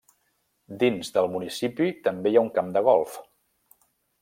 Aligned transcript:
Dins 0.83 1.11
del 1.17 1.29
municipi 1.35 1.91
també 2.09 2.33
hi 2.33 2.41
ha 2.41 2.45
un 2.47 2.51
camp 2.57 2.73
de 2.79 2.85
Golf. 2.91 3.21